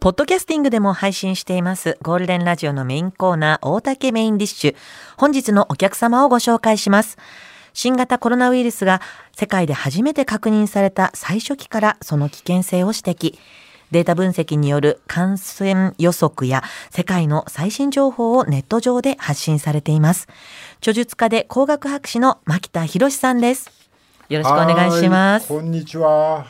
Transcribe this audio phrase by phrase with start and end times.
[0.00, 4.76] ポッドキャスティングでも配信していますゴールデンラジオのメインコーナー大竹メインディッシュ。
[5.16, 7.18] 本日のお客様をご紹介します。
[7.72, 9.00] 新型コロナウイルスが
[9.36, 13.38] 世界で初めて確認された最初期からその危険性を指摘。
[13.90, 20.28] データ分析による感染予測や世界の最新情報をネット上で発信されています。
[20.78, 23.68] 著述家で工学博士の牧田博さんです。
[24.28, 25.48] よろしくお願いします。
[25.48, 26.46] こんにちは。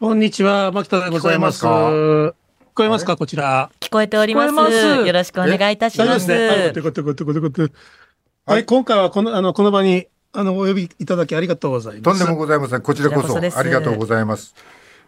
[0.00, 1.64] こんにちは、牧田でございます。
[1.64, 2.39] 聞
[2.80, 3.16] こえますか？
[3.16, 3.70] こちら。
[3.78, 4.52] 聞こえております。
[4.52, 6.32] ますよろしくお願いいたします。
[8.46, 12.02] はい、今回はこの、あの、この場に、あの、お呼びいただきありがとうございます。
[12.02, 12.80] とんでもございません。
[12.80, 14.54] こちらこそ、ありがとうございます。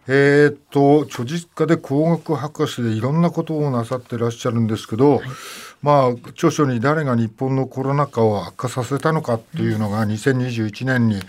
[0.07, 5.27] えっと、著述家で工学博士でいろんなことをなさってらっしゃるんですけど、はい、
[5.81, 11.21] まあ、著書に誰が日本のコロナ禍を悪化させたのかっていうのが2021年に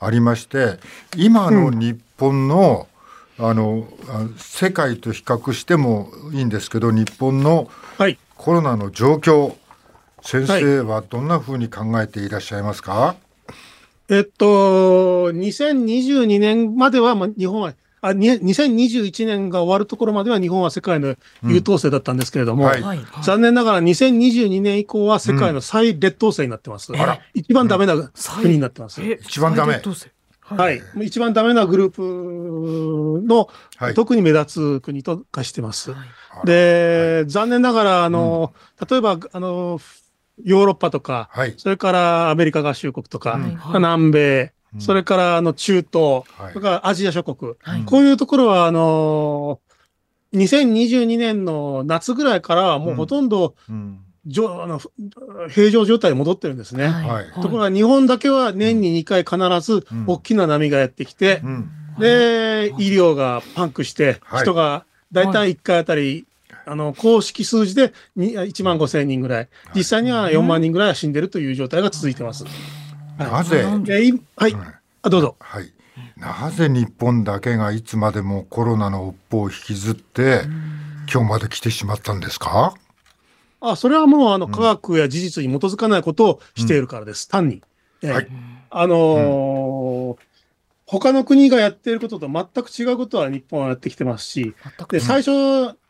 [0.00, 0.78] ありまして、
[1.16, 2.88] 今の日本の、
[3.38, 3.88] あの
[4.36, 7.68] 世界と比較してもいいんですけど日本の
[8.36, 9.56] コロナの状況、はい、
[10.22, 13.16] 先生はどんなふうに考えていらっしゃいますか、
[14.08, 26.92] えっと、2022年までは、まあ、日本はあ2021年が終わるところまでは日本は世界の優等生だったんですけれども、うんはい、残念ながら2022年以降は世界の最劣等生になってます。
[26.92, 26.98] うん、
[27.32, 27.94] 一番ダメな
[28.42, 29.02] 国になってます。
[29.02, 29.80] 一番ダメ。
[30.56, 35.92] はい、一番ダメなグループの、はい、特に目立つ国と化してます。
[35.92, 36.04] は
[36.44, 39.80] い、で、はい、残念ながら、あの、うん、例えば、あの、
[40.42, 43.38] ヨーロッパとか、それからアメリカ合衆国とか、
[43.72, 47.54] 南米、それからあの中東、それからアジア諸国、
[47.86, 49.60] こういうところは、あの
[50.34, 54.80] 2022年の夏ぐらいからはもうほとんど、うんじょあの
[55.48, 56.88] 平常状態に戻ってるんですね。
[56.88, 66.26] はい、ところが日本だけは年に2回必ず大きな波がやってきて、うん、で、医療がパンクして、人が大体1回あたり、
[66.66, 72.44] あの、公式数字で1万5千人ぐらい、実際には4万人ぐらいは死んでるという状態が続いてます。
[73.18, 74.56] なぜ、はい、
[75.02, 75.36] あ、どうぞ。
[75.38, 75.70] はい。
[76.16, 80.42] なぜ日本だけがいつまでもコロナの尾っぽを引きずって、
[81.12, 82.74] 今日まで来てしまったんですか？
[83.72, 87.62] あ、それはもうあの科学や事実に基づかないことをしているからです、単に。
[88.02, 88.28] えー、はい、
[88.70, 90.16] あのーうん、
[90.86, 94.54] 他の国がやっていることと全く違うことは日本はやってきてますし、
[94.90, 95.30] で最初、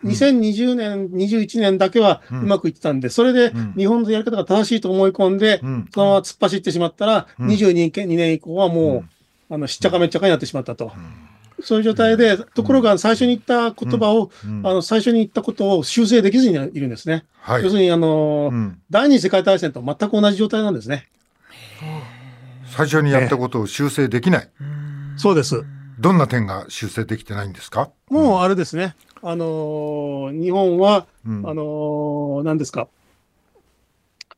[0.04, 5.58] 2020年、21年だけはうまくいってたんで、それで日本のやり方が正しいと思い込んで、
[5.92, 9.04] そのまま突っ走ってしまったら、22年以降はも
[9.50, 10.92] う、あのしっちゃかめっちゃかになってしまったと。
[11.62, 17.25] そういう状態で、ところが最初に言った言葉を、うん、あの最初に言ったことを修正できずにいるんですね。
[17.41, 21.09] はい、要するにあの、うん、第二次世界大戦と全く同じ状態なんですね。
[22.66, 24.48] 最初にやったことを修正できない。
[25.16, 25.64] そうです。
[26.00, 27.91] どんな点が修正できてないんですか？
[28.10, 28.97] もうあれですね。
[29.22, 32.88] あのー、日本は、うん、あのー、何ですか。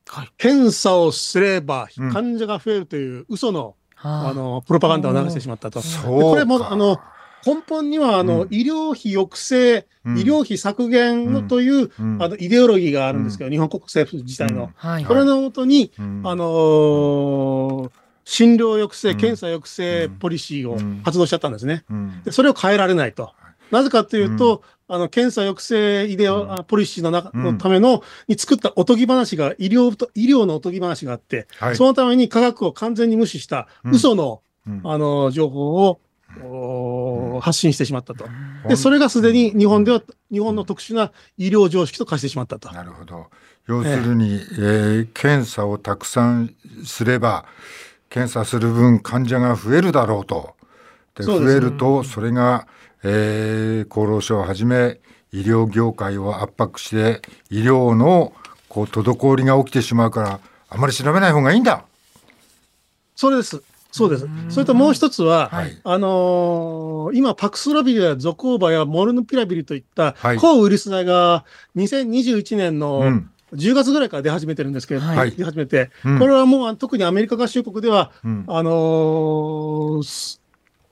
[0.09, 5.81] はい、検査をすれば患者が増えるという嘘の、うん、あのプロパガンダを流してしまったと。
[6.05, 7.01] これもあの
[7.47, 14.73] 根本にはあの、医療費抑制、医療費削減のという、あのイデオロギーがあるんですけど、日本国政府自体の。
[15.07, 15.93] これのもとに、
[16.25, 17.93] あの
[18.25, 21.85] 診療抑制、検査抑制ポリシーを発動しちゃったんですね。
[22.25, 23.33] でそれを変えられないと。
[23.71, 34.43] なぜかというと、あの、検査抑制イデオ、ポリシーの中、のための、に作ったおとぎ話が、医療と、医療のおとぎ話があって、そのために科学を完全に無視した嘘の、
[34.85, 36.01] あの、情報を
[37.41, 38.27] 発信してしまったと。
[38.69, 42.71] で、それがすでに日本では、日本の特殊な医療常識と化してしまったと。
[42.73, 43.27] なるほど。
[43.67, 44.39] 要するに、ええ。
[44.39, 46.55] えー、検査をたくさん
[46.85, 47.45] すれば、
[48.09, 50.55] 検査する分患者が増えるだろうと。
[51.17, 52.69] で、増えると、それが、
[53.03, 55.01] えー、厚労省をはじめ、
[55.33, 58.33] 医療業界を圧迫して、医療の
[58.69, 61.85] こう滞りが起きてしまうから、あまり調べない方がいいんだ。
[63.15, 63.63] それです。
[63.97, 64.29] そうです。
[64.51, 71.47] それともう一つは、はい、あのー、今、パクスロビルやゾコーバやモルヌピラビルといった抗ウイルス剤が
[71.77, 73.23] 2021年の
[73.55, 80.39] 10月ぐらいから出始めてるんですけど、はい、出始めて、うん、これはもう特にアメリカ合衆国では、うん、あのー、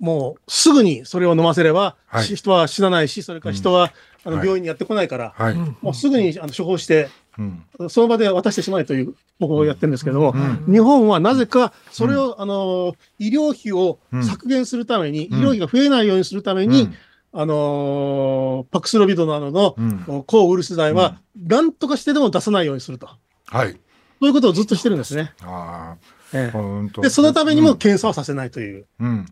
[0.05, 3.91] もうすぐにそれを飲ませれば、はい、人は死なないし、それから人は、
[4.27, 7.09] あの病院にやってこないから、はい、もうすぐにあの処方して、
[7.39, 10.35] うん、その場で渡してしまえという方法をやってるんですけども、
[10.67, 16.91] うん、日本はなぜかそれを、あの医療費を削減するために、医療費が増えないようにするために、
[17.33, 23.09] あのパクスロビドなどの抗ウイルス剤は、なんとかしてでも出さないようにすると。
[23.47, 23.73] はい。
[23.73, 23.79] そ
[24.23, 25.33] ういうことをずっとしてるんですね。
[25.43, 25.97] あ
[26.33, 28.87] ええ、で、そのためにも検査をさせないという。
[29.01, 29.27] うん。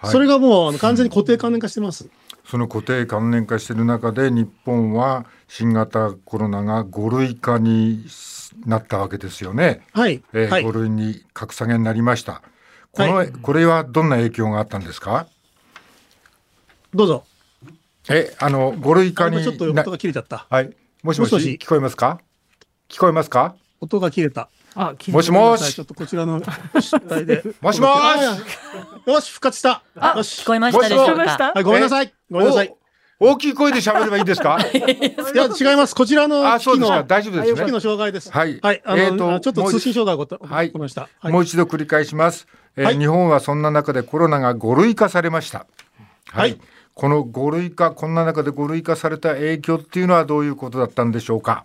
[0.00, 2.08] はい、それがもう完全に固定観念化してます。
[2.46, 8.04] その固定関連化している中で日本は新型コロナが5類化に
[8.66, 9.86] なったわけですよね。
[9.92, 10.22] はい。
[10.32, 12.42] えーはい、5類に格下げになりました。
[12.92, 15.28] この、はい、これはどんな影響があったんですか？
[16.92, 17.24] どうぞ。
[18.08, 19.42] え、あの、5類化に。
[19.44, 20.46] ちょっと音が切れちゃった。
[20.50, 20.74] はい。
[21.04, 21.34] もし、もし？
[21.36, 22.20] 聞こえますか？
[22.88, 23.54] 聞こえますか？
[23.80, 24.48] 音が切れた。
[24.74, 25.74] あ、もしもし。
[25.74, 26.40] ちょっとこちらの
[26.80, 27.42] 出題で。
[27.60, 29.10] もしもし。
[29.10, 29.82] よし、復活した。
[30.16, 31.52] よし、聞こえましたでしょうか？
[31.54, 32.12] はい、ごめんなさい。
[32.30, 32.74] ごめんなさい。
[33.22, 34.58] 大きい声で喋ればいいですか？
[34.72, 35.94] いや、違います。
[35.94, 38.30] こちらの機器の大丈夫です機器の障害です。
[38.32, 38.58] はい。
[38.62, 38.82] はい。
[38.96, 40.38] えっと、ちょっと通信障害が起
[40.72, 41.08] こりました。
[41.24, 42.46] もう一度繰り返します。
[42.76, 45.66] え日本はそんな中でコロナが5類化されました。
[46.32, 46.58] はい。
[46.94, 51.64] この5類化、こんな中で5類化された影響っていうのはどういうことだったんでしょうか？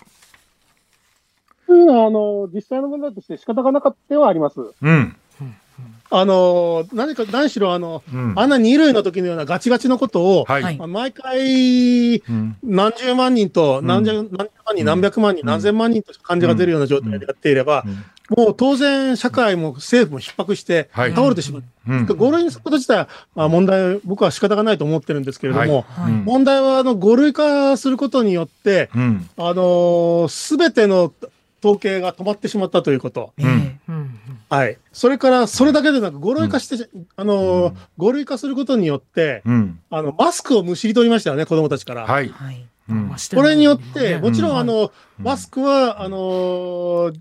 [1.67, 4.59] うん、あの、実際の問題として仕方がなかったはあります。
[4.81, 5.15] うん。
[6.11, 12.23] あの、何か、何しろ、あの、うん、あんな二類の時のようなガチガチのことを、はい、毎回、
[12.63, 17.83] 何十万人と、何十、何十万人、何百万人、何千万人と患者が出るような状態でやっていれば、
[18.29, 21.63] もう当然、社会も政府も逼迫して倒れてしまう。
[21.87, 25.85] 5類にすること自体は問題、僕は仕方がないと思ってるんですけれども、
[26.25, 28.89] 問題はあの5類化することによって、
[29.37, 31.11] あのすべての
[31.65, 33.33] 統計が止まってしまったということ。
[34.49, 34.77] はい。
[34.93, 42.05] それから、それだけでなく、5類化して、うん、あの、5類化することによって、うん、あの、マスクをむしり取りましたよね、子供たちから。
[42.05, 42.31] はい。
[42.87, 47.11] うん、これによって、もちろん、あの、マスクは、あの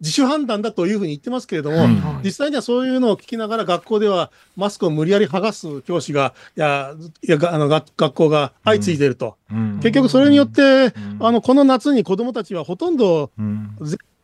[0.00, 1.88] 自主判断だというふうに言ってますけれども、
[2.22, 9.36] 実際にはそういうのを聞きながら学校ではマスクを無理やり剥がす教師が、いや、いやあの学校が相次いでいると。
[9.80, 13.30] 結局それによって、あの、この夏に子供たちはほとんど、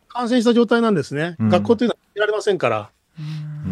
[0.08, 1.36] 感染した状態なんですね。
[1.38, 2.90] うん、学校というのは見られませんから。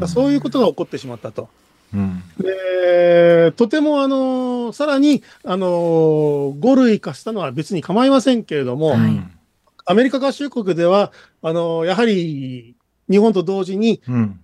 [0.00, 1.48] うん、そういうことが起こってしまったと。
[1.92, 9.20] うん、でとてもあのさらにあの5類化したのは別に構いませんけれども、はい、
[9.86, 11.12] アメリカ合衆国では
[11.42, 12.76] あのやはり
[13.10, 14.40] 日本と同時に、うん、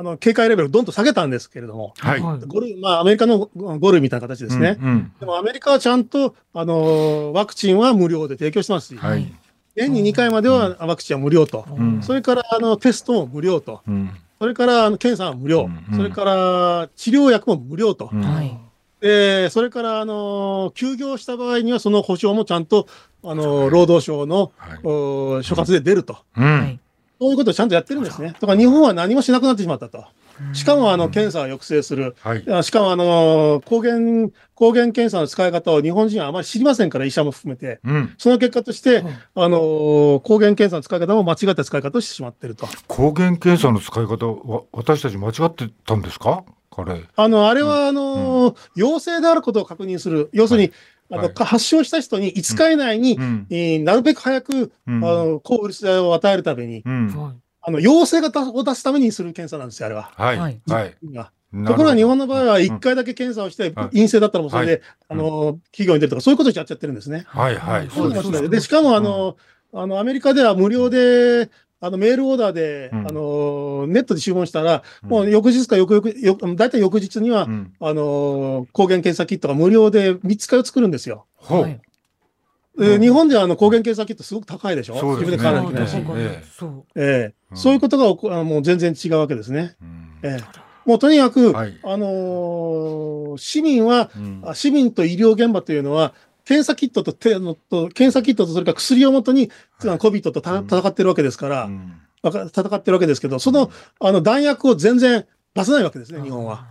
[0.00, 2.20] あの警戒レベルをどんと下げたんですけれども、はい。
[2.20, 9.30] 5類まあ、アメリカの5類みたいな形ですね、うんうん、でもアメリカはちゃんとあのワクチンは無料で提供してますし、はい、
[9.76, 18.10] 年に2回まではワクチンは無料と、うん、それからあのテストも無料と、うん、それからあの検査は無料、うん、それから治療薬も無料と、
[19.02, 22.86] えー、それからあの休業した場合にはその保証もちゃんと
[23.22, 28.34] あの労働省の、はい、所轄で出ると、そういうことをちゃんとやってるんですね。
[28.40, 30.04] だから日本は何もしなくなってしまったと。
[30.54, 33.98] しかもあの検査を抑制する、はい、しかもあの抗原
[34.54, 42.66] 抗原検査の使い方を日本人はあまり知りませんから、医者も含めて、うん、その結果として、うん、あの抗原検査の使い方も間違った使い方をしてしまっていると。
[42.88, 46.42] 抗原検査の使い方は、私たち間違ってたんですか？
[47.16, 50.72] あのあれはあの、うん、陽性であることを確認する、要するに、
[51.10, 53.18] はい、あの、発症した人に5日以内に、
[53.50, 56.84] えー、なるべく早く、あの抗ウイルス剤を与えるために、
[57.62, 60.12] あの、陽性型を出すためにする検査なんですよ、あれは。
[60.14, 60.38] はい。
[60.38, 60.96] はい。
[61.66, 67.24] ところが日本の場合は1回だけ検査をして、陰性だったらもうそれで、あの、企業に出るとか、そういうことをやっちゃってるんですね。
[67.26, 67.90] はいはい。
[67.90, 69.36] そうですで、しかも、あの、
[69.72, 71.50] あの、アメリカでは無料で、
[71.82, 77.48] あの、メールオーダーで、あの、ネットで注文したら、もう翌日か翌々、よ大体翌日には、
[77.80, 81.26] あの、抗原検査キットが無料で3つか4つ作るんですよ。
[81.40, 81.80] はい。
[82.78, 85.88] え日本ではあの抗原検査キットすごく高いでしょ、そう自分で買わなきゃいけない。
[85.88, 85.96] し。
[86.94, 87.34] ええ。
[87.54, 87.72] そう。
[87.74, 89.76] いうことが起こあもう全然違うわけですね。
[90.22, 90.60] ええ。
[90.86, 94.18] もうとにかく、はい、あのー、市民は、う
[94.50, 96.14] ん、市民と医療現場というのは、
[96.50, 106.66] 検査キットとてのと、検査キットとそれから薬をもとに、はい、COVID とた、戦ってるわけですから、うん、戦ってるわけですけど、そのあの弾薬を全然出せないわけですね、日本は。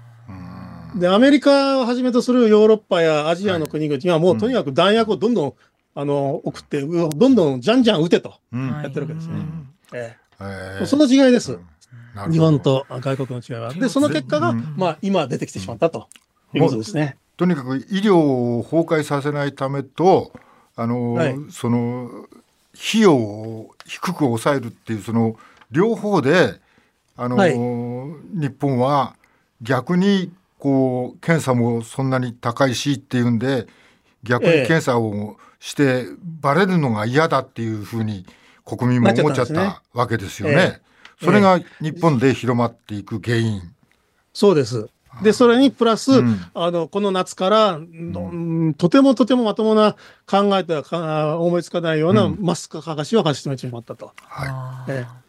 [0.98, 5.54] で、アメリカをはじめとするヨーロッパやアジアの国々は、もうとにかく弾薬をどんどん
[5.96, 8.34] あの送って、どんどんじゃんじゃん撃てと。
[8.52, 9.36] やってるわけですね。
[9.94, 10.18] え
[10.82, 11.58] え、その違いです。
[12.30, 13.74] 日本と外国の違いは。
[13.74, 16.10] で、その結果が、まあ、今出てきてしまったと
[16.54, 17.16] いうことですね。
[17.40, 20.34] とにかく医療を崩壊させないためと、
[20.76, 22.28] あの、はい、その
[22.74, 25.38] 費用を低く抑えるっていうその
[25.72, 26.60] 両方で、
[27.16, 29.16] あの、はい、日本は
[29.62, 33.68] 逆にこう検査もそんなに高いしっていうんで
[34.24, 36.08] 逆に検査をして
[36.42, 38.26] バレるのが嫌だっていうふうに
[38.66, 40.82] 国民も思っちゃったわけですよね。
[41.24, 43.62] それが日本で広まっていく原因。
[44.34, 44.90] そうです。
[45.24, 54.12] で、それにプラス、うん、あの、この夏から、うん、とてもとてもまともな考えては思いつかないようなマスク剥がしを始めてしまったと。
[54.24, 54.92] はい。
[54.92, 55.20] ええ。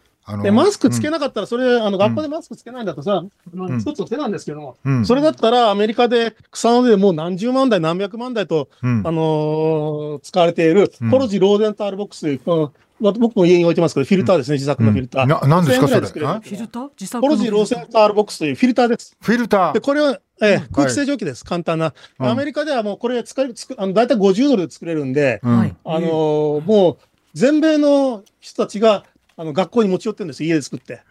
[0.43, 3.23] で、マスクつけなかったら、それ、あの、学校でマスクつけないんだとさ、
[3.53, 12.71] うん、一つの手なんですけども、うん、それだったらアメリカで草の根でもう何十万台、何百万台と、うん、あのー、使われている、ポロジローデンタールボックスという、
[13.01, 15.25] 僕も家に置いてますけど、フィルターですね、自作のフィルター。
[15.25, 15.99] な、なんですか、それ？
[16.01, 16.89] フィルター？
[16.99, 19.15] 自作ポロジローデンタールボックスというフィルターです。
[19.19, 19.73] フィルター。
[19.73, 21.93] で、これは、ええ、空気清浄機です、簡単な。
[22.19, 26.97] アメリカではもうこれ使える、つくあの大体50ドルで作れるんで、あのもう
[27.33, 29.05] 全米の人たちが
[29.37, 30.95] あの学校に持ち寄ってるんです家で作って。
[30.95, 31.01] で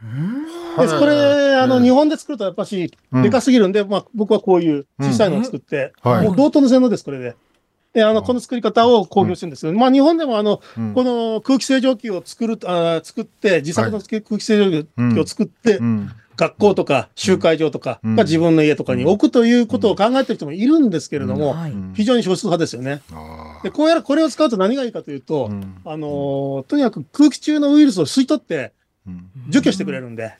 [0.98, 7.34] これ、あの、日本で作るとやっぱし、でかすぎるんで、まあ、僕はこういう小さいのを作って、もう同等の性能です、これで。
[7.92, 10.60] で、あの、この作り方を公表してるんですけど、まあ、日本でも、あの、
[10.94, 15.80] この空気清浄機を作る、あ作って、自作の空気清浄機を作って、
[16.36, 21.54] 学校とか集会場とかが自分の家とかに置くということを考えてる人もいるんですけれども、
[21.92, 23.02] 非常に少数派ですよね。
[23.62, 25.50] で、こうやらこれを使うと何がいいかというと、
[25.84, 28.72] あのとにかく空気中のウイルスを吸い取って
[29.50, 30.32] 除去してくれるんで、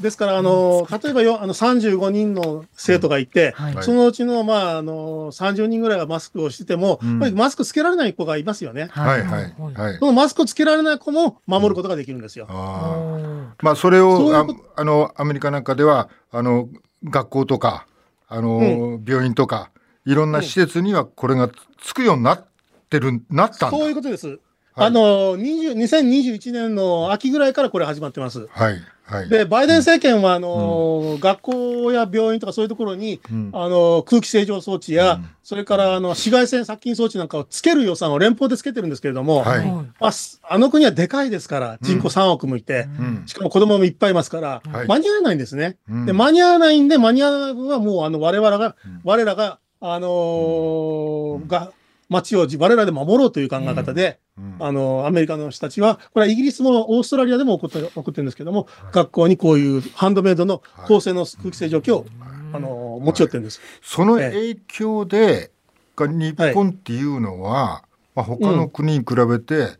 [0.00, 8.88] ですから、あの、例えばよ、あの、35人の生徒がいて、はい、そのうちの、まあ、あの、30人ぐらいがマスクをしてても、うん、マスクつけられない子がいますよね。
[8.90, 9.98] はい、はい、はい。
[9.98, 12.46] そのマスクをつけられない子も守ることができるんですよ。
[12.48, 16.68] あまあ、それをあ、あの、アメリカなんかでは、あの、
[17.04, 17.86] 学校とか、
[18.28, 18.62] あの、う
[18.98, 19.70] ん、病院とか、
[20.04, 21.50] いろんな施設にはこれが
[21.80, 22.46] つくようになっ
[22.90, 23.78] てる、なったんだ。
[23.78, 24.38] そういうことです。
[24.76, 28.46] あの、2021年の秋ぐらいからこれ始まってます。
[28.48, 28.80] はい。
[29.08, 40.10] はい、でバイデン政権はあの、うん、学校や病院とかそういうところに、うん、あの空気清浄装置や、うん、それからあの紫外線殺菌装置なんかをつける予算を連邦でつけてるんですけれども、はい、あ
[40.42, 42.88] あの国はでかいですから人口3億もいて、
[43.26, 45.78] しかも子供もいっぱいいますから、間に合わないんですね。
[46.04, 51.72] で間に合わないんで間に合う分はもうあの我々が、我らがあのー、が
[52.08, 62.06] 街を我らで守ろうという考え方で、うん、あの、アメリカの人たちは、これはイギリスもオーストラリアでも起こって起こってるんですけども、はい、学校にこういうハンドメイドの高性能空気清浄機を、はい、
[62.54, 63.60] あの、持ち寄ってるんです。
[63.82, 65.50] その影響で、
[65.98, 67.82] 日本っていうのは、
[68.14, 69.70] まあ、他の国に比べて、うん、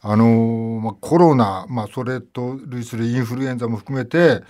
[0.00, 4.40] あのまあ、コロナ、まあ、それと類するインフルエンザも含めて、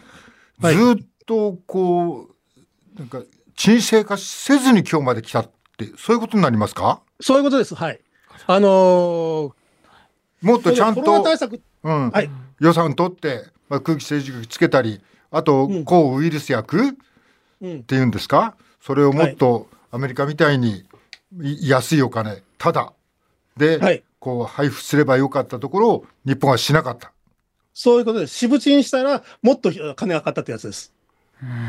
[0.60, 2.28] ずっとこ
[2.96, 3.22] う、なんか
[3.56, 5.40] 沈静化せずに今日まで来た。
[5.40, 7.00] っってそういうことになりますか？
[7.20, 7.74] そういうことです。
[7.74, 8.00] はい。
[8.46, 9.52] あのー、
[10.42, 12.10] もっとちゃんと、うん。
[12.10, 15.00] はい、予算取って、まあ、空気清浄機つけたり
[15.30, 16.92] あと、抗ウイルス薬、っ
[17.84, 18.56] ていうんですか？
[18.80, 20.84] それをもっとアメリカみたいに
[21.60, 22.92] 安いお金ただ
[23.56, 27.12] で、はい、こう配布すればよかったところを日本はしなかった。
[27.72, 28.36] そういうことです。
[28.36, 30.92] 私物にしたらもっと金がかかったってやつです。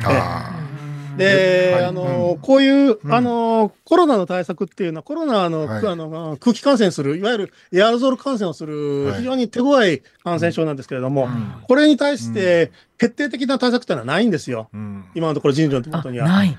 [0.03, 0.51] あ
[1.17, 11.27] で、はい、あの、うん、こういう、あの、コロナの対策っていうのは、コロナのはい、あの空気感染する、いわゆるエアロゾル感染をする、非常に手強い感染症なんですけれども、
[11.67, 14.69] これに対して、決定的な対策っていうのはないんですよ。
[15.15, 16.27] 今のところ人類の手元には。
[16.27, 16.57] ない。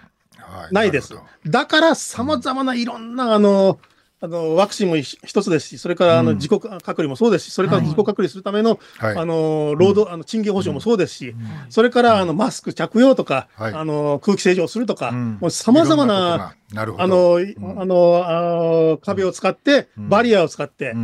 [0.70, 1.14] ないです。
[1.46, 3.78] だから、さまざまないろんな、あの、
[4.24, 11.34] あのワクチンも一つですし、それからあの自己隔離もそうですし、それから自己隔離するための、はい、あの労働、あの賃金保障もそうですし、
[11.68, 15.12] それからあのマスク着用とか、はい、あの空気清浄するとか、
[15.50, 20.94] さまざまなあの、あのあ壁を使って、バリアを使って、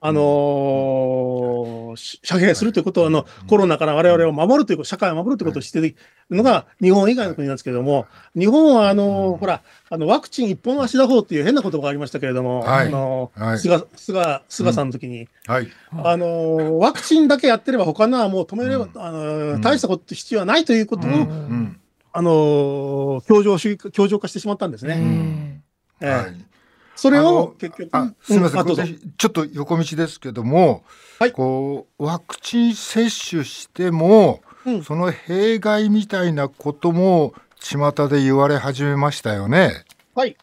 [0.00, 5.96] あのー、遮蔽するということは、あの、コロナから我々を守るということ、社会を守るということをしている
[6.30, 21.80] のが日本以外の国なんですけれども、日本は、あのー、ほら、あの、ワクチン一本足打法っていう変な言葉がありましたけれども、はい、あのーはい、菅、菅、菅さんの時に、うん、はい、あのワクチンだけやってれば他のはもう止めれば、うん、あの大したこと必要はないということを、うん、
[22.12, 25.62] あの強調し、強調化してしまったんですね。
[26.00, 26.55] えー、はい
[26.96, 27.88] それを結局。
[27.92, 30.82] あすみません、うん、ちょっと横道ですけども、
[31.20, 39.84] はい、こうワクチン接種しても、うん、その弊害みたいなことも巷で言われ始めましたよね。
[40.14, 40.36] はい。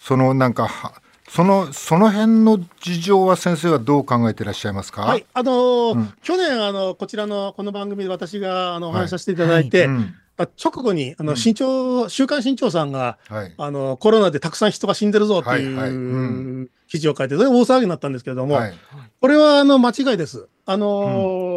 [0.00, 0.92] そのなんか
[1.28, 5.02] そのその辺の事情は先生はどう考えていらっしゃいますか？
[5.02, 18.74] はい、あのーうん、去年あのこちらのこの番組で私があのお話しさせていただいて、はいはい直後に、あの、新潮、週刊新潮さんが、はい、あの、コロナでたくさん人が死んでるぞっていう記事を書いて、それ大騒ぎになったんですけれども、はい、
[19.20, 20.48] これは、あの、間違いです。
[20.64, 21.51] あのー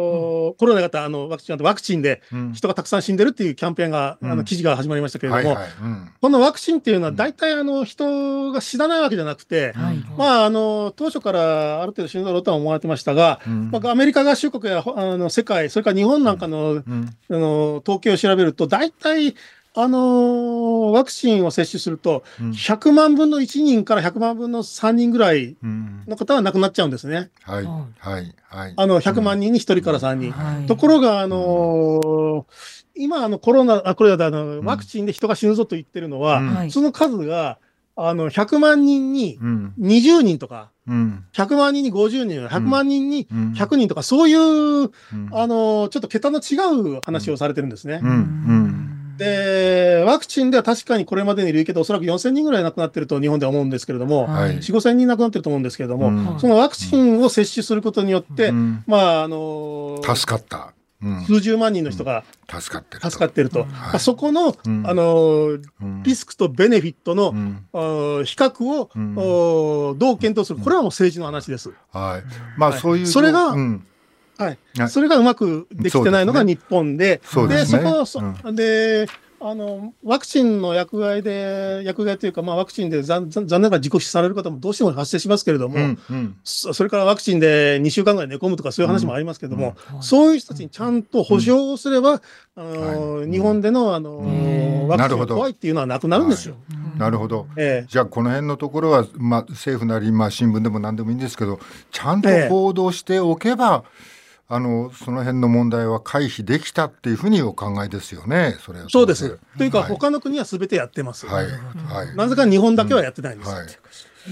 [0.50, 2.22] うん、コロナ型あのワクチンワクチンで
[2.54, 5.56] 人がたくさん死んでるっていうキャンペーンが、うん、あの記事が始まりましたけれども、
[6.20, 19.34] このワクチンっていうのは大体あの人が死なないわけじゃなくて、うん、まああの当初からある程度死ぬだろうとは思われてましたが、まあ、アメリカ合衆国やあの世界それから日本なんかの,、あの統計を調べると大体
[19.78, 27.30] あのー、ワクチンを接種すると、100万分の1人から100万分の3人ぐらいの方は亡くなっちゃうんですね。
[27.42, 27.64] はい、
[27.98, 28.74] はい、はい。
[28.74, 30.32] あの、100万人に1人から3人。
[30.32, 32.44] はい、ところが、あのー、
[32.94, 37.58] 今、あの、コロナ、あ、これだ、あの、ワクチンで人が死ぬぞと言ってるのは、その数が、
[37.96, 39.38] あの、100万人に
[39.78, 44.90] 20人とか、うん、100万人に50人、100万人に100人とか、そういう、うん、
[45.32, 46.56] あの、ちょっと桁の違
[46.96, 48.00] う話をされてるんですね。
[48.02, 58.52] うん、で、ワクチンでは確かにこれまでに累計でおそらく4000人ぐらい亡くなってると日本では思うんですけれども、はい、4、5000人亡くなってると思うんですけれども、そのワクチンを接種することによって、
[58.86, 60.72] まあ、あの助かった。
[61.26, 63.10] 数十万人の人が助かってると。
[63.10, 63.64] 助かってると。
[63.64, 65.58] はい、そこの、あの
[66.02, 67.32] リスクとベネフィットの、
[68.24, 71.72] 比較を、どう検討する、これはもう政治の話です。
[71.92, 72.58] はい。
[72.58, 73.06] まあ、そういう。
[73.06, 73.54] それが、
[74.38, 74.58] はい。
[74.88, 79.06] それがうまくできてないのが日本で、で、そこ、で、
[79.38, 89.96] あのワクチンの薬害で、薬害というか、まあ、ワクチンで残残念ながら自己死される方もどうしても発生しますけれども、うんうん、それからワクチンで2週間ぐらい寝込むとか、そういう話もありますけれども、うん。
[89.96, 92.20] うん、そういう人たちにちゃんと補償をすれば、うん、
[92.56, 96.56] あの、はい、日本でのあの、ワクチンが怖いっていうのはなくなるんですよ。
[96.96, 101.60] なるほど、ええ、じゃあ、この辺のところは、まあ、政府なり、まあ、新聞でも何でもいいんですけど、
[101.92, 104.15] ちゃんと報道しておけば、ええ
[104.48, 109.38] あのその辺の問題は回避できたっていうふうにお考えですよね、それそうです。
[109.58, 111.26] というか、はい、他の国はすべてやってます。
[111.26, 113.50] はい、はい、なぜか日本だけはやってないんです。
[113.50, 113.56] うん。
[113.56, 113.66] はい。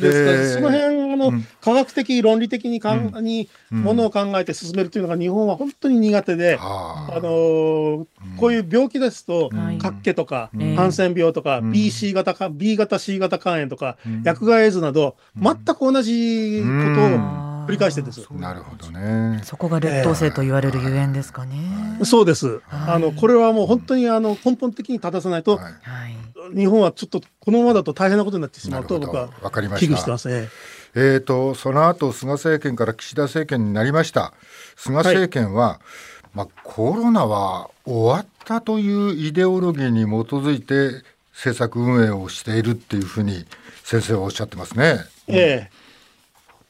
[0.01, 8.07] ですからその辺あの、うん、科学的論理的にかん、うん、にものを考えて進めるというのが日本は本当に苦手で、うん、あのー、
[8.39, 18.27] こういう病気ですと、脚気とか、ハンセン病とか、BC 型か B 型 C 型肝炎とか、薬害エイズなど全く同じことを繰り返してです。
[18.33, 19.41] なるほどね。
[19.45, 21.57] そこが劣等生と言われるゆえんですかね。
[22.05, 22.61] そうです。
[22.71, 25.71] あのこれはもう本当にあの根本的に正さないと、は
[26.53, 30.49] い、日本はちょっとこのままだと大変なことになってしまうと僕は危惧してますね。
[30.97, 34.33] えーと、その後菅政権から岸田政権になりました
[34.77, 41.03] 菅政権は、はい、まあ、コロナは終わったというイデオロギーに基づいて
[41.33, 43.45] 政策運営をしているっていうふうに
[43.83, 44.99] 先生はおっしゃってますね。
[45.27, 45.84] ええ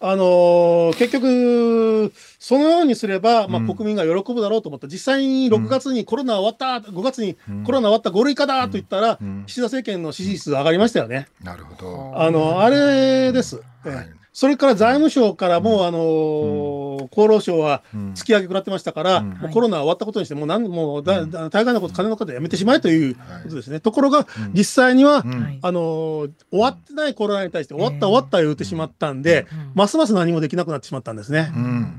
[0.06, 11.28] あのー、結局、そのようにすれば、まあ、国民が喜ぶだろうと思った、実際に6月にコロナ終わった、5月にコロナ終わった、5類化だと言ったら、岸田政権の支持率上がりましたよね。
[11.42, 12.12] なるほど。
[12.16, 13.62] あの、あれです。
[13.82, 17.82] はいそれから財務省からも、あのー、厚労省は
[18.14, 23.78] 突き上げ食らってましたから、もうコロナ終わったことにして、もう何もうだ、大概なこと、金のことやめてしまえということですね。
[23.78, 25.18] ところが、実際には、
[25.62, 31.52] あのー、終わってないコロナに対して、終わった終わった言うてしまったんで、ますます何もできなくなってしまったんですね。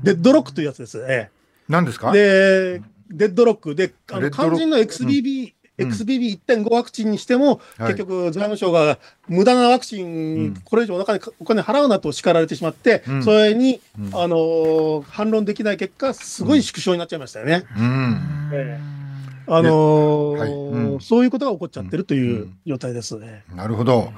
[0.04, 0.98] デッドロックというやつです。
[1.08, 1.30] ええ、
[1.70, 2.12] 何ですか？
[2.12, 3.74] で、デッドロック。
[3.74, 13.80] で、あの肝心の XBB、XBB1.5 ワクチンにしても、結局、財務省が無駄なワクチン、これ以上お金お金払うなと叱られてしまって、それに、
[14.12, 17.64] あの反論できない結果、すごい縮小になっちゃいましたよね。
[19.48, 23.44] あのそういうことが起こっちゃってるという状態ですね。
[23.54, 24.12] なるほど。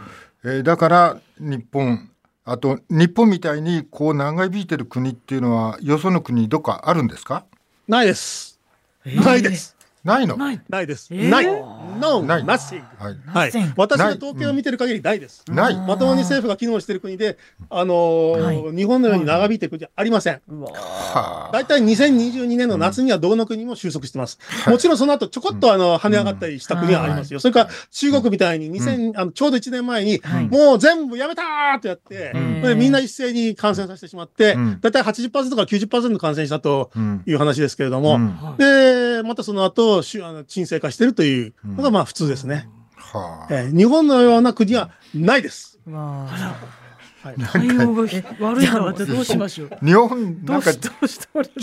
[0.44, 2.08] えー、だから日本
[2.44, 7.44] あと日本みたいにこう長引いてる国っていうのはよその国どっかあるんですか？
[7.88, 8.58] ないです。
[9.04, 9.76] ないです。
[10.08, 10.36] ないの？
[10.68, 11.12] ないです。
[11.30, 11.46] ない。
[11.98, 12.82] No, nothing.
[12.98, 13.52] はい。
[13.76, 15.44] 私が統計を見てる限りないです。
[15.48, 15.76] ない。
[15.76, 17.38] まともに政府が機能している国で、
[17.70, 20.40] あの日本のように長引いている国じゃありません。
[21.52, 24.38] 大体2022年の夏にはどの国も収束してます。
[24.66, 27.40] もちろんその後ちょこっとあの跳ね上がったりした国はありますよ。
[27.40, 32.32] それから中国みたいに2000、あのちょうど1年前に、もう全部やめたーってやって、
[32.74, 36.90] みんな一斉に感染させてしまって、大体80%から90%感染したと
[37.26, 38.18] いう話ですけれども、
[38.58, 42.68] で、またその後、あの沈静化しているというのがまあ普通ですね。
[42.96, 45.78] はあ、えー、日本のような国はないです。
[45.86, 48.02] まあはい、 対応が
[48.40, 49.70] 悪いのどうしましょう？
[49.84, 50.90] 日本なんかちょ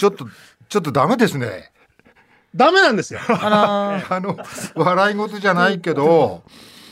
[0.09, 0.25] っと
[0.67, 1.71] ちょっとダメですね。
[2.55, 3.19] ダメなんですよ。
[3.27, 4.38] あの
[4.75, 6.43] 笑い事じゃないけど、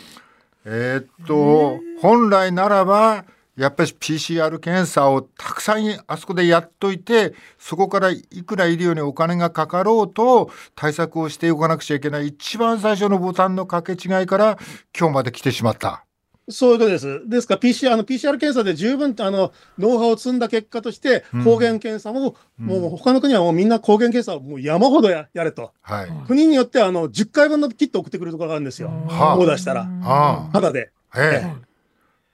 [0.66, 14.58] えー、っと本来ならばやっぱり PCR 検査をたくさんあそこでやっといてそこからいくら医療にお金がかかろうと対策をしておかなくちゃいけない一番最初のボタンの掛け違いから
[14.98, 16.06] 今日まで来てしまった。
[16.50, 17.30] そういうことです。
[17.30, 30.92] ですから PCR, あの PCR 検査で十分あのノウハウを積んだ結果として、抗原検査も、うん、もう他の国はもうみんな抗原検査をもう山ほどややれと、はい、国によってはあの10回分のキット送ってくるところがあるんですよ、はあ、オーダーしたら、はあ、ただで。
[31.16, 31.73] ええ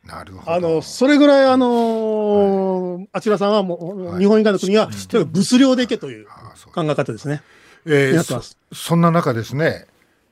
[0.09, 0.51] なるほど。
[0.51, 4.89] あの、それぐらい、あのーはい、あちらさんはもう、はい、日本以外の国は、
[5.31, 6.25] 物量でいけという
[6.73, 7.43] 考え方ですね。
[7.85, 8.41] えー、そ
[8.73, 9.85] そんな中ですね、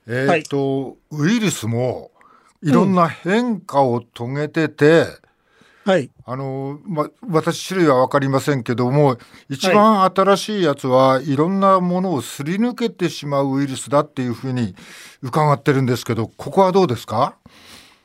[0.08, 2.12] えっ、と、ウイルスも
[2.62, 5.06] いろんな変化を遂げてて、
[5.86, 6.10] はい。
[6.26, 14.76] あの、ま、私種類は分かりませんけども、一番新しいやつはいろんなものをすり抜けてしまうウイルスだっていうふうに
[15.22, 17.36] 伺ってるんですけど、ここはどうですか？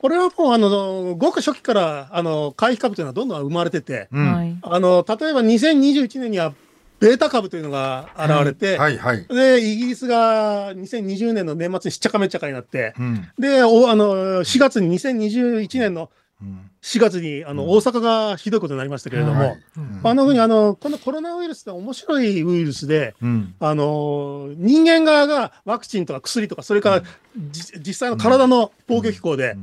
[0.03, 6.53] これはもうあのごく初期からあの回避株というのはどんどん生まれてて、うん、あの例えば2021年には
[6.99, 9.15] ベータ株というのが現れて、はいはい。
[9.15, 16.09] はい、でイギリスが2020年の年末にしっちゃかめっちゃかになって、うん、でおあの4月に2021年の
[16.81, 19.55] 4月にあの、大阪がひどいことになりましたけれども、
[20.03, 23.15] あのふうにあのこのコロナウイルスって面白いウイルスで、
[23.61, 27.03] あの人間側がワクチンとか薬とかそれから、
[27.41, 29.55] 実際の体の防御機構で、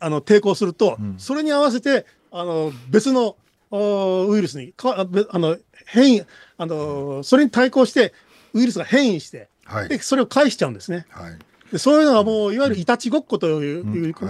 [0.00, 3.36] あの抵抗すると、それに合わせてあの別の
[3.70, 6.22] ウイルスにかあの変異
[6.58, 8.12] あのそれに対抗して
[8.52, 11.06] ウイルスが変異して、はい、でそれを返しちゃうんですね。
[11.10, 11.38] はい。
[11.72, 13.84] でそういうのはもういわゆるいたちごっこという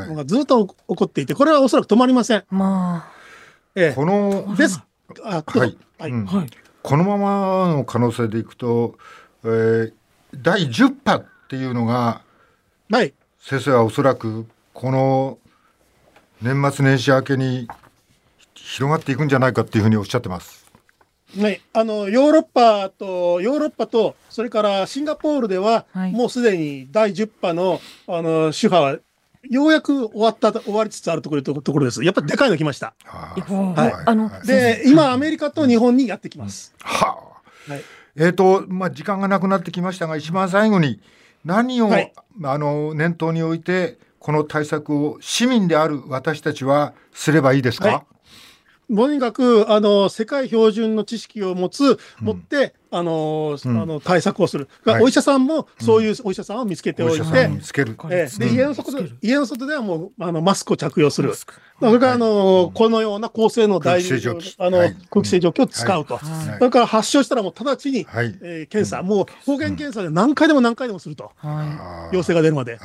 [0.06, 2.44] のがずっと起こっていてこれはおそらく止まりません。
[2.50, 3.20] まあ。
[3.74, 4.82] ええ、このです。
[5.22, 6.10] あはい、はい。
[6.10, 6.26] うん、
[6.82, 8.96] このままの可能性でいくと、
[9.44, 9.92] えー、
[10.34, 12.22] 第10波っていうのが、
[12.90, 15.38] はい、先生はおそらくこの
[16.42, 17.68] 年末年始明けに
[18.54, 20.66] 広がっていくんじゃないかっていうふうにおっしゃってます。
[21.36, 28.98] ね、あのヨーロッパとヨーロッパとそれからシンガポールでは、はい、もうすでに第10波のあの主波は
[29.48, 32.02] ようやく終わった終わりつつあるところところです。
[32.02, 32.94] やっぱりでかいの来ました。
[33.04, 33.42] はい。
[34.06, 36.74] あので今アメリカと日本にやってきます。
[36.80, 37.18] は
[37.68, 37.72] あ。
[37.72, 37.82] はい、
[38.16, 41.00] えっ、ー、とまあ時間がなくなってきましたが一番最後に
[41.44, 47.88] 何を、はい、あの念頭に置いてこの対策を市民である私たちはすればいいですか？
[47.88, 61.46] はいとにかく、あの、世界標準の知識を持つ、持って、あの、うん、あの対策をする、はい、お医者さんもそういうお医者さんを見つけておいて、見つける、えー、で家の外で家の外ではもうあのマスクを着用する、そ
[61.80, 64.18] れからあの、はい、このような高性能大空
[64.58, 71.32] あの、はい、空気清浄機を使うと、それから発症したらもう直ちに、はい、えー、検査、もう抗原検査で何回でも何回でもすると、
[72.12, 72.78] 陽性が出るまで、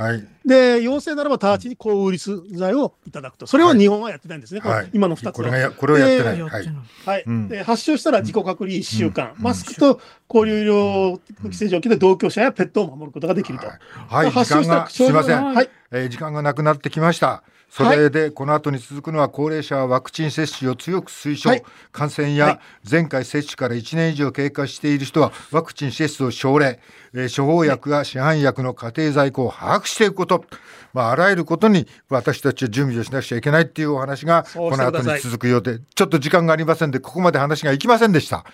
[0.46, 4.62] で陽性ならば直ちに抗ウイルス剤をいただくと、それは日本はやってないんですね、
[4.94, 5.34] 今の2つは。
[5.34, 6.41] これこれをやってない。
[6.41, 7.24] はい。
[7.50, 9.94] で発症したら自己隔離1週間、マスクと
[10.34, 13.67] 交流医療空気清浄機で同居者やペットを守ることができると。
[13.67, 15.69] はい、時間がすみません、はい。
[15.91, 17.43] えー、時間がなくなってきました。
[17.75, 26.79] それでこの後に続くのは高齢者はワクチン接種を強く推奨、はい、感染や前回接種から1年以上経過している人はワクチン接種を奨励、
[27.13, 30.45] えー、処方薬や市販薬の家庭在庫を把握していくこと、
[30.93, 38.45] まあ、あらゆることに私たちは準備をしなくちゃいけないっていうお話がこの後に続くようでちょっと時間がありませんでここまで話がいきませんでした。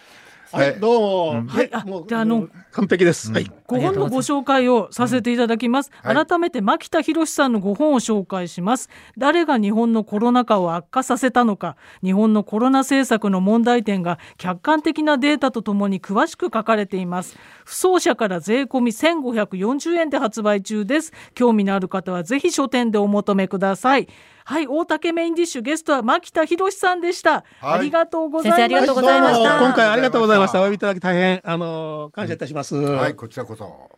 [0.54, 1.48] はい、どうも。
[1.48, 3.32] はい、もう、あの、完璧です。
[3.32, 3.50] はい。
[3.68, 5.92] ご本のご紹介をさせていただきます。
[6.04, 8.90] 改めて牧田博さんのご本を紹介します。
[9.18, 17.38] 誰が日本のコロナ禍を悪化させたのか、日本のコロナ政策の問題点が客観的なデータとともに詳しく書かれています。
[17.64, 21.14] 不走者から税込み1540円で発売中です。
[21.34, 24.10] 興味のある方はぜひ書店でお求めください。
[24.52, 29.60] はい大竹メインディッシュゲストは牧田博さんでした、はい、ありがとうございました、ありがとうございました。
[29.60, 30.60] 今回ありがとうございました。
[30.60, 33.90] お呼びいただき大変あの感謝いたします、はいこちらこそ